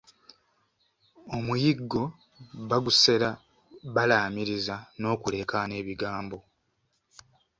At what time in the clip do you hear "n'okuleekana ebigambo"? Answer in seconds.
4.99-6.37